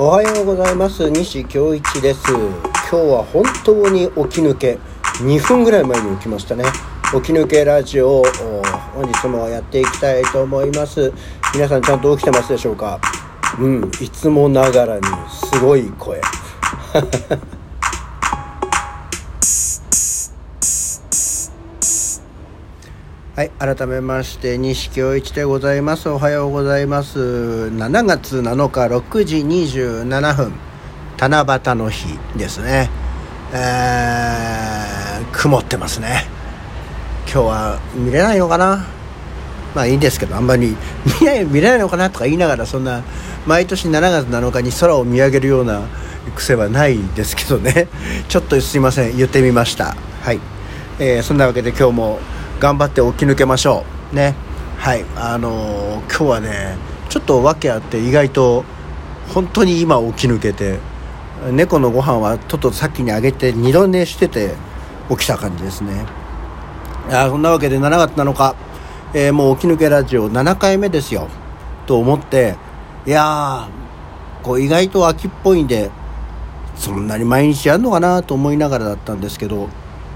[0.00, 1.10] おはようございます。
[1.10, 2.22] 西京一です。
[2.30, 2.40] 今
[2.88, 4.78] 日は本当に起き抜け。
[5.14, 6.62] 2分ぐらい前に起きましたね。
[7.12, 8.22] 起き抜けラジオ
[8.94, 11.12] 本日もやっていきたいと思います。
[11.52, 13.00] 皆さんちゃんと起きてますでしょうか？
[13.58, 16.20] うんいつもながらにすごい声。
[23.38, 26.08] はい改めまして西京一でございます。
[26.08, 27.20] おはようございます。
[27.20, 30.52] 7月7日6時27分。
[31.16, 32.90] 七夕の日ですね。
[33.52, 36.24] えー、曇ってますね。
[37.32, 38.84] 今日は見れないのかな？
[39.72, 40.76] まあいいんですけどあんまり
[41.20, 43.04] 見ない見れないのかなとか言いながらそんな
[43.46, 45.82] 毎年7月7日に空を見上げるような
[46.34, 47.86] 癖はないですけどね。
[48.28, 49.16] ちょっとすいません。
[49.16, 49.94] 言ってみました。
[50.22, 50.40] はい、
[50.98, 52.18] えー、そんなわけで今日も
[52.60, 54.16] 頑張って起き抜けましょう。
[54.16, 54.34] ね。
[54.78, 55.04] はい。
[55.16, 56.76] あのー、今日はね
[57.08, 58.64] ちょっと訳あって意外と
[59.32, 60.78] 本当に今起き抜けて
[61.52, 64.54] 猫のご飯はちょっと先にあげて二度寝してて
[65.08, 66.06] 起きた感じですね。
[67.08, 68.54] いやそんなわけで7月7日、
[69.14, 71.28] えー、もう起き抜けラジオ7回目ですよ。
[71.86, 72.56] と思って
[73.06, 75.90] いやーこう意外と秋っぽいんで
[76.76, 79.68] そんなに毎日やるのかなと思いながらだったんですけど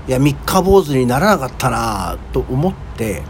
[0.08, 3.22] いや三日坊主にならなかったなと思って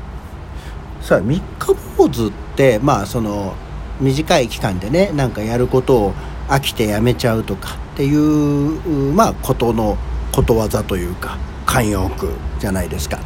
[1.03, 3.55] さあ三日坊主ってまあその
[4.01, 6.15] 短い期間でねなんかやることを
[6.49, 9.99] 飽きてやめちゃうとかっていうまあことの
[10.33, 13.19] ことわざというか慣用句じゃないですか。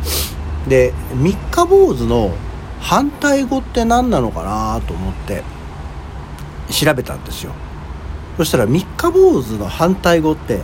[0.68, 2.32] で三日坊主の
[2.80, 5.42] 反対語って何なのかなと思って
[6.70, 7.52] 調べたんですよ。
[8.36, 10.62] そしたら三日坊主の反対語って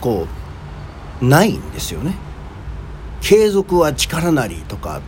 [0.00, 0.43] こう
[1.20, 2.14] ないんですよね。
[3.20, 5.00] 継続は力なりとか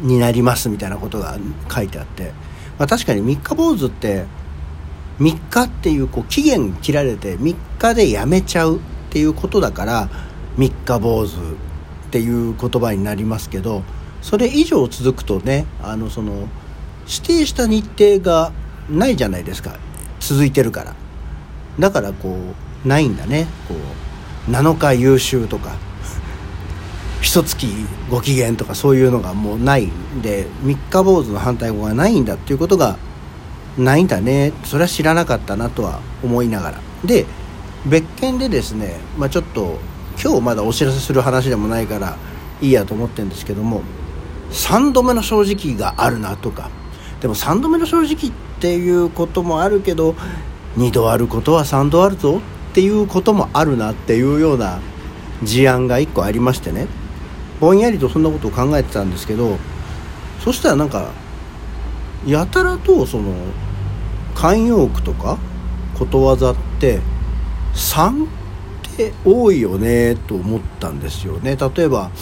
[0.00, 1.38] になりますみたいなことが
[1.72, 2.32] 書いてあって、
[2.78, 4.26] まあ、確かに三日坊主って
[5.18, 8.80] 3日っていうこう期限切られて3日でやめちゃうっ
[9.10, 10.08] ていうことだから
[10.56, 11.40] 三日坊主っ
[12.10, 13.82] ていう言葉になりますけど
[14.22, 16.48] それ以上続くとねあのその
[17.08, 18.52] 指定した日程が
[18.88, 19.78] ないじゃないですか。
[20.20, 20.94] 続いてるから。
[21.78, 22.36] だからこ
[22.84, 23.46] うないんだね。
[23.66, 24.07] こう
[24.50, 25.76] 7日優秀とか
[27.20, 27.66] 一月
[28.10, 32.96] ご機嫌とかそういうのがもうないんで三日坊主の反対語がないんだっていうことが
[33.76, 34.52] ないんだね。
[34.64, 36.80] それは知らなかったなとは思いながら。
[37.04, 37.26] で
[37.86, 39.78] 別件でですね、まあ、ちょっと
[40.20, 42.16] 今日まだお知らせする話でもないから
[42.60, 43.82] いいやと思ってるんですけども
[44.50, 46.70] 3度目の正直があるなとか。
[47.20, 50.14] でも3度目の正直っていうこともあるけど
[50.76, 52.40] 2度あることは3度あるぞ。
[52.78, 54.78] っていうこともあるなっていうような
[55.42, 56.86] 事案が1個ありましてね。
[57.58, 59.58] ぼんやりとそんなことを考えてたんですけど
[60.38, 61.10] そしたらなんか
[62.24, 63.34] やたらとその
[64.36, 65.38] 慣用句とか
[65.98, 67.00] ことわざって
[67.74, 68.28] 3っ
[68.96, 71.56] て多いよねと思ったんですよね。
[71.56, 72.12] 例えば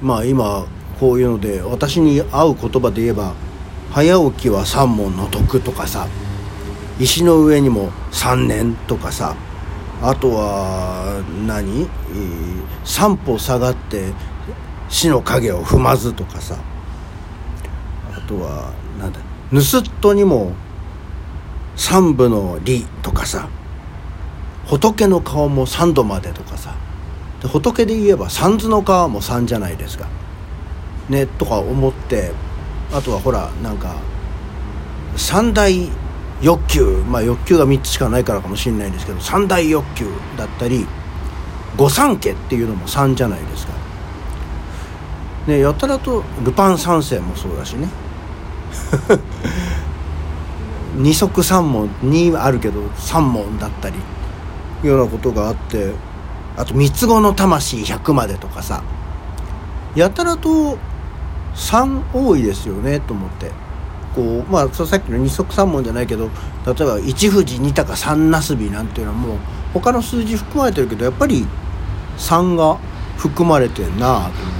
[0.00, 0.64] まあ今
[0.98, 3.34] こういうので私に合う言葉で言えば
[3.92, 6.08] 「早起きは三問の徳」とかさ
[6.98, 9.36] 「石の上にも3年」とかさ
[10.02, 11.88] あとは何？
[12.84, 14.12] 三歩下がって
[14.88, 16.56] 死の影を踏まずとかさ。
[18.16, 19.20] あとはなんだ？
[19.52, 20.52] 盗人にも
[21.76, 23.48] 三部の利とかさ。
[24.66, 26.74] 仏の顔も三度までとかさ。
[27.42, 30.06] で仏で言えば三途の川も三じゃないですか。
[31.08, 32.32] ねとか思って。
[32.92, 33.96] あとはほらなんか
[35.16, 35.88] 三大
[36.42, 40.06] 欲求まあ欲求が3つしかないからかもしれないんですけど三大欲求
[40.36, 40.86] だったり
[41.76, 43.72] 御三家っていうのも3じゃないですか。
[45.46, 47.88] ねやたらとルパン三世もそうだしね
[50.96, 53.96] 二足三門2あるけど3問だったり
[54.82, 55.92] ようなことがあって
[56.56, 58.82] あと三つ子の魂100までとかさ
[59.94, 60.78] やたらと
[61.54, 63.69] 3多いですよねと思って。
[64.14, 66.30] こうまあさっきの二足三門じゃないけど
[66.66, 69.38] 例えば一富士二鷹三なすびなんていうのはもう
[69.72, 71.46] 他の数字含まれてるけどやっぱり
[72.18, 72.76] 3が
[73.16, 74.54] 含まれてんなあと思っ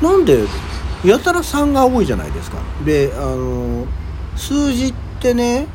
[0.00, 0.06] て。
[0.06, 0.44] なんで
[1.04, 2.58] やたら3が多いじゃないですか。
[2.84, 3.86] であの
[4.36, 5.66] 数字ってね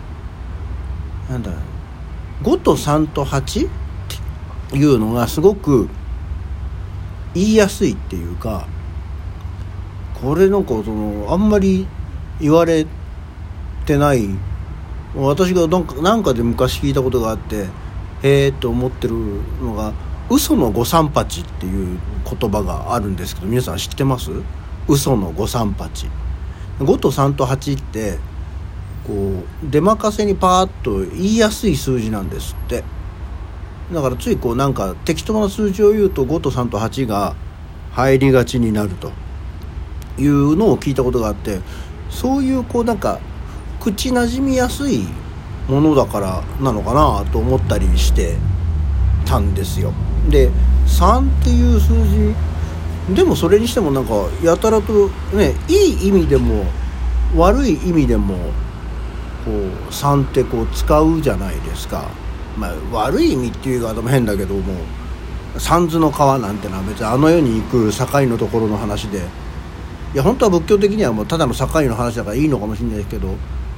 [1.30, 1.58] なんだろ
[2.44, 3.72] う5と3と8っ
[4.70, 5.90] ていうのがすごく
[7.34, 8.68] 言いやすいっていうか
[10.22, 11.88] これなんかそのあんまり
[12.40, 12.86] 言われ
[13.86, 14.30] てない。
[15.16, 17.66] 私がなんかなんかで昔聞いたことがあって
[18.22, 19.16] へえと思ってる
[19.62, 19.92] のが
[20.30, 21.98] 「嘘の五三八」っていう
[22.40, 24.30] 言葉があるんですけど皆さん知ってます？
[24.88, 26.08] 嘘の五三八。
[26.80, 28.20] 5と3と8って
[29.06, 32.84] こう出任せにパーッと言いやすい数字なんですって。
[33.92, 37.36] だからついこうなんか適当な数字を言うと5と3と8が
[37.92, 39.12] 入りがちになると
[40.20, 41.60] いうのを聞いたことがあって
[42.10, 43.20] そういうこうなんか
[43.80, 45.08] 口なじみやすい
[45.68, 48.36] ものだからなのかなと思ったりして
[49.26, 49.94] たんですよ。
[50.30, 50.50] で
[50.88, 52.36] 3っていう数字
[53.16, 54.14] でもそれにしてもなんか
[54.44, 56.66] やたらとねいい意味でも
[57.36, 58.36] 悪い意味でも
[59.46, 62.10] こう3ってこう使うじゃないですか、
[62.58, 64.74] まあ、悪い意味っていう言い方も変だけども
[65.58, 69.22] 三途の川なんてのは別にあの世に行く境のところの話で
[70.14, 73.36] いや本当は仏教的にはもうただの境の話だからいいのかもしれないですけど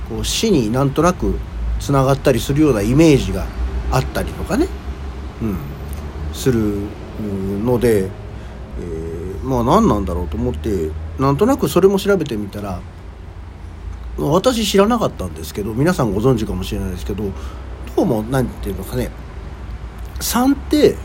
[0.08, 1.38] こう死になんとなく
[1.80, 3.46] つながったりするようなイメージが
[3.92, 4.68] あったりとかね、
[5.42, 5.58] うん、
[6.34, 6.88] する
[7.64, 12.80] ので、えー、まあ何なんだろうと思ってなんとなくそれも調べてみたら
[14.18, 17.26] 私知らなかったんですけど皆さんご存知かもしれないですけど
[17.96, 19.12] どうも何て言うのかね
[20.20, 20.96] 3って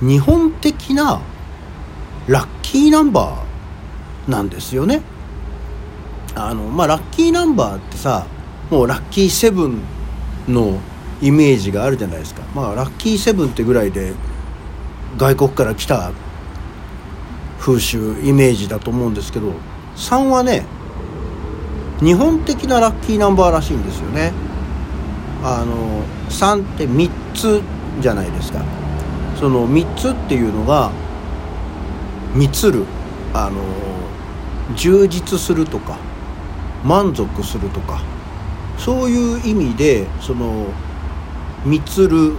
[0.00, 1.20] 日本的な
[2.26, 3.43] ラッキーナンバー
[4.28, 5.02] なんですよね。
[6.34, 8.26] あのまあラッキーナンバーってさ
[8.70, 9.82] もうラッキーセブン
[10.48, 10.78] の
[11.22, 12.42] イメージがあるじゃないですか。
[12.54, 14.14] まあラッキーセブンってぐらいで
[15.16, 16.10] 外国から来た
[17.60, 19.52] 風習イメージだと思うんですけど
[19.96, 20.66] 3はね
[22.00, 24.32] 日本的なラッキーナンバーらしいんですよね。
[25.44, 27.62] あの3って3つ
[28.00, 28.62] じゃないですか。
[29.38, 30.90] その3つっていうのが
[32.34, 32.84] 満つる
[33.32, 33.60] あの
[34.76, 35.96] 充実するとか
[36.84, 38.02] 満足するとか
[38.78, 40.66] そういう意味でその
[41.64, 42.34] 満つる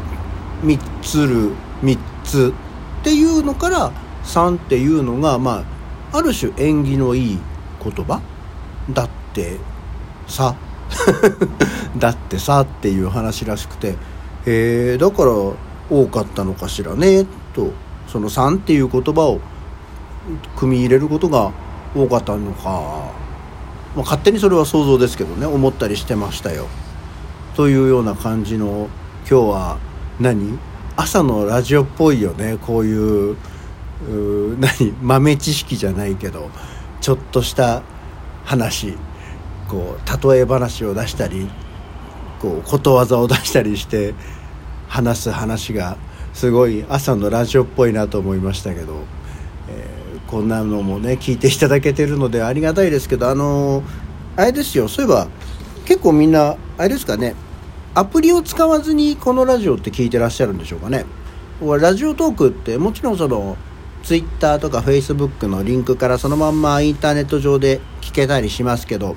[0.64, 1.52] 満つる
[1.82, 2.54] 3つ
[3.02, 3.92] っていうのから
[4.24, 5.64] 3っていうのがま
[6.12, 7.40] あある種縁起のいい
[7.84, 8.22] 言葉
[8.92, 9.58] だって
[10.28, 10.56] さ
[11.98, 13.96] だってさっていう話らしくて
[14.48, 15.32] えー、だから
[15.90, 17.72] 多かったのかしらねと
[18.08, 19.40] その3っていう言葉を
[20.56, 21.52] 組み入れることが
[21.96, 23.14] 多かったのか。
[23.96, 25.46] まあ、勝手にそれは想像ですけどね。
[25.46, 26.68] 思ったりしてましたよ。
[27.56, 28.90] というような感じの
[29.30, 29.78] 今日は
[30.20, 30.60] 何？
[30.98, 32.58] 朝のラジオっぽいよね。
[32.62, 33.38] こういう
[34.10, 34.92] う何？
[35.02, 36.50] 豆知識じゃないけど
[37.00, 37.84] ちょっとした
[38.44, 38.98] 話。
[39.70, 41.50] こう例え話を出したり
[42.42, 44.14] こうことわざを出したりして
[44.88, 45.98] 話す話が
[46.34, 49.04] すごい朝のラジオっぽいなと思いましたけど。
[50.36, 53.84] こんなのもね聞いていただけてるのでありがたいですけどあの
[54.36, 55.30] あれですよそういえば
[55.86, 57.36] 結構みんなあれですかね
[57.94, 61.06] アプリを使わずにこのラジオって聞いてらっしゃるんでしょうかね。
[61.80, 63.56] ラジオトークってもちろんその
[64.04, 69.16] Twitter とか Facebook のリンクからそのまんまインターネット上で聞けたりしますけど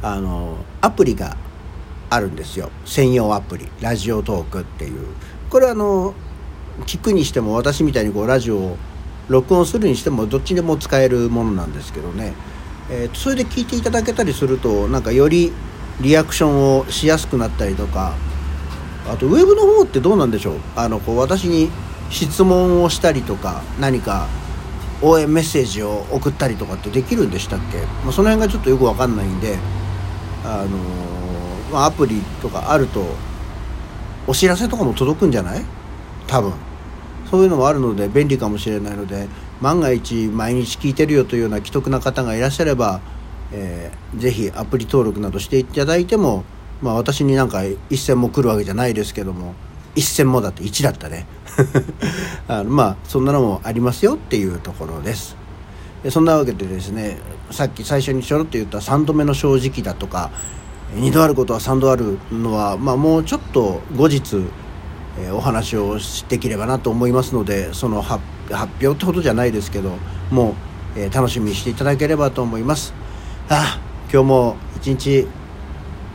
[0.00, 1.36] あのアプリが
[2.08, 2.70] あるんですよ。
[2.84, 3.68] 専用アプリ。
[3.80, 5.08] ラジオトークっていう。
[5.50, 6.14] これはあの
[6.86, 8.76] 聞くにしても私みたいにこうラジオを
[9.32, 12.34] 録音するにしてもどっちでも使えるものなんですけどね、
[12.90, 15.52] えー、それで聞いていただけたりするとなんかより
[16.00, 18.14] リアクションをしやすくなったりとか
[19.08, 20.56] あとウェブの方ってどうなんでしょう？
[20.76, 21.70] あのこう私に
[22.10, 24.28] 質問をしたりとか何か
[25.02, 29.58] 応援メッセージを送ったりとかってできるんでしたっけ、まあ、その辺がちょっとよく分かんないんで
[30.44, 33.04] あのー、まあ、アプリとかあると
[34.26, 35.64] お知らせとかも届くんじゃない？
[36.28, 36.52] 多分。
[37.32, 39.26] そういうのもあるので便利かもしれないので
[39.62, 43.00] 万が一毎日聞いてるよというような既得な方がいらっしゃれば、
[43.52, 46.44] えー、ぜひアプリ登録などしていただいても、
[46.82, 49.54] まあ、私になんか一銭も来るわけじゃないですけども
[49.94, 51.26] 一銭もだって1だったね。
[52.48, 55.34] あのまあそんなのもありますよっていうところです。
[56.02, 57.18] でそんなわけでですね
[57.50, 60.30] さっき最初にちょろっと言った3度目の正直だとか
[60.96, 64.36] 2度あることは3度あるのは、まあ、もうちょっと後日
[65.18, 69.96] えー、お話をできればなと思いますのでその発表ってことじゃないですけど
[70.30, 70.54] も
[70.96, 72.94] う、えー、楽しみにしていただければと思います。
[73.48, 73.78] あ
[74.12, 75.26] 今日も一日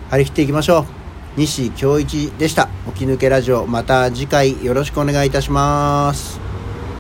[0.10, 0.86] 張り切っていきましょう。
[1.38, 2.68] 西京一でした。
[2.94, 6.47] 起き抜けラジオまた次回よろしくお願いいたします。